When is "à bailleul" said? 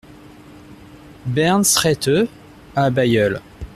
2.75-3.39